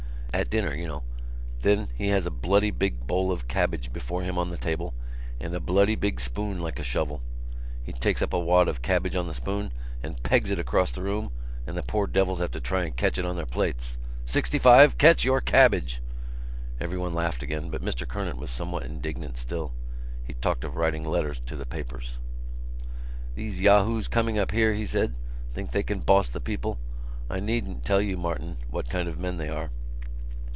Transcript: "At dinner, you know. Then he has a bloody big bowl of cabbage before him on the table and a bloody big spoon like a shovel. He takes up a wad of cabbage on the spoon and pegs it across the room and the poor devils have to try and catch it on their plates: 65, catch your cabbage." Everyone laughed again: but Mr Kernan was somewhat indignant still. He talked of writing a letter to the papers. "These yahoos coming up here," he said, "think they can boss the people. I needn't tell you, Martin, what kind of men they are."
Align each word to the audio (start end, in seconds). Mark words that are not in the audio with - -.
"At 0.33 0.49
dinner, 0.49 0.73
you 0.73 0.87
know. 0.87 1.03
Then 1.61 1.89
he 1.93 2.07
has 2.07 2.25
a 2.25 2.31
bloody 2.31 2.71
big 2.71 3.05
bowl 3.05 3.33
of 3.33 3.49
cabbage 3.49 3.91
before 3.91 4.23
him 4.23 4.37
on 4.37 4.49
the 4.49 4.57
table 4.57 4.93
and 5.41 5.53
a 5.53 5.59
bloody 5.59 5.95
big 5.97 6.21
spoon 6.21 6.59
like 6.61 6.79
a 6.79 6.85
shovel. 6.85 7.21
He 7.83 7.91
takes 7.91 8.21
up 8.21 8.31
a 8.31 8.39
wad 8.39 8.69
of 8.69 8.81
cabbage 8.81 9.17
on 9.17 9.27
the 9.27 9.33
spoon 9.33 9.73
and 10.01 10.23
pegs 10.23 10.49
it 10.49 10.57
across 10.57 10.89
the 10.89 11.01
room 11.03 11.31
and 11.67 11.77
the 11.77 11.83
poor 11.83 12.07
devils 12.07 12.39
have 12.39 12.49
to 12.51 12.61
try 12.61 12.85
and 12.85 12.95
catch 12.95 13.17
it 13.17 13.25
on 13.25 13.35
their 13.35 13.45
plates: 13.45 13.97
65, 14.25 14.97
catch 14.97 15.25
your 15.25 15.41
cabbage." 15.41 16.01
Everyone 16.79 17.13
laughed 17.13 17.43
again: 17.43 17.69
but 17.69 17.83
Mr 17.83 18.07
Kernan 18.07 18.37
was 18.37 18.49
somewhat 18.51 18.85
indignant 18.85 19.37
still. 19.37 19.73
He 20.23 20.33
talked 20.33 20.63
of 20.63 20.77
writing 20.77 21.03
a 21.03 21.09
letter 21.09 21.33
to 21.33 21.55
the 21.57 21.65
papers. 21.65 22.19
"These 23.35 23.59
yahoos 23.59 24.07
coming 24.07 24.39
up 24.39 24.51
here," 24.51 24.73
he 24.75 24.85
said, 24.85 25.15
"think 25.53 25.71
they 25.71 25.83
can 25.83 25.99
boss 25.99 26.29
the 26.29 26.39
people. 26.39 26.79
I 27.29 27.41
needn't 27.41 27.83
tell 27.83 28.01
you, 28.01 28.15
Martin, 28.15 28.55
what 28.69 28.89
kind 28.89 29.09
of 29.09 29.19
men 29.19 29.35
they 29.35 29.49
are." 29.49 29.71